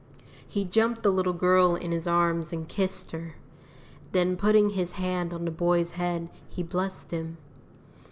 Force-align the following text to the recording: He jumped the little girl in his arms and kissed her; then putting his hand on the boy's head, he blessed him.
He 0.47 0.65
jumped 0.65 1.03
the 1.03 1.11
little 1.11 1.31
girl 1.31 1.75
in 1.75 1.91
his 1.91 2.07
arms 2.07 2.51
and 2.51 2.67
kissed 2.67 3.11
her; 3.11 3.35
then 4.13 4.35
putting 4.35 4.69
his 4.71 4.93
hand 4.93 5.31
on 5.31 5.45
the 5.45 5.51
boy's 5.51 5.91
head, 5.91 6.27
he 6.49 6.63
blessed 6.63 7.11
him. 7.11 7.37